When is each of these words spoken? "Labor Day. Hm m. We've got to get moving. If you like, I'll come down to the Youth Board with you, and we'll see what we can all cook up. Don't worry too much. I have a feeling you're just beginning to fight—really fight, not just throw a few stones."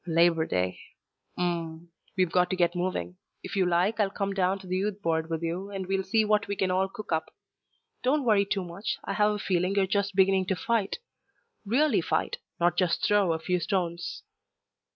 "Labor 0.07 0.47
Day. 0.47 0.79
Hm 1.37 1.43
m. 1.45 1.89
We've 2.17 2.31
got 2.31 2.49
to 2.49 2.55
get 2.55 2.73
moving. 2.75 3.17
If 3.43 3.55
you 3.55 3.67
like, 3.67 3.99
I'll 3.99 4.09
come 4.09 4.33
down 4.33 4.57
to 4.57 4.65
the 4.65 4.77
Youth 4.77 4.99
Board 5.03 5.29
with 5.29 5.43
you, 5.43 5.69
and 5.69 5.85
we'll 5.85 6.03
see 6.03 6.25
what 6.25 6.47
we 6.47 6.55
can 6.55 6.71
all 6.71 6.89
cook 6.89 7.11
up. 7.11 7.27
Don't 8.01 8.23
worry 8.23 8.45
too 8.45 8.63
much. 8.63 8.97
I 9.05 9.13
have 9.13 9.29
a 9.33 9.37
feeling 9.37 9.75
you're 9.75 9.85
just 9.85 10.15
beginning 10.15 10.47
to 10.47 10.55
fight—really 10.55 12.01
fight, 12.01 12.37
not 12.59 12.77
just 12.77 13.05
throw 13.05 13.33
a 13.33 13.37
few 13.37 13.59
stones." 13.59 14.23